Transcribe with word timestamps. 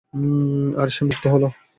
আর 0.77 0.87
সে 0.95 1.01
মুক্ত 1.07 1.23
হল। 1.33 1.43